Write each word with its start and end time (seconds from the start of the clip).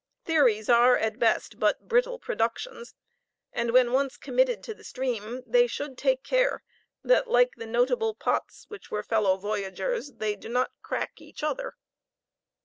Theories 0.25 0.67
are 0.67 0.97
at 0.97 1.19
best 1.19 1.59
but 1.59 1.87
brittle 1.87 2.17
productions, 2.17 2.95
and 3.53 3.69
when 3.69 3.91
once 3.91 4.17
committed 4.17 4.63
to 4.63 4.73
the 4.73 4.83
stream, 4.83 5.43
they 5.45 5.67
should 5.67 5.95
take 5.95 6.23
care 6.23 6.63
that, 7.03 7.29
like 7.29 7.51
the 7.57 7.67
notable 7.67 8.15
pots 8.15 8.65
which 8.67 8.89
were 8.89 9.03
fellow 9.03 9.37
voyagers, 9.37 10.13
they 10.13 10.35
do 10.35 10.49
not 10.49 10.71
crack 10.81 11.21
each 11.21 11.43
other. 11.43 11.75